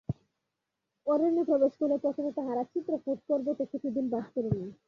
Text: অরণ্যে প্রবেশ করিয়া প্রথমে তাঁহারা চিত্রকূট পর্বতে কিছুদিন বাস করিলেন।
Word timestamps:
অরণ্যে 1.07 1.43
প্রবেশ 1.43 1.73
করিয়া 1.79 2.03
প্রথমে 2.05 2.31
তাঁহারা 2.37 2.63
চিত্রকূট 2.73 3.17
পর্বতে 3.27 3.63
কিছুদিন 3.71 4.05
বাস 4.09 4.25
করিলেন। 4.35 4.69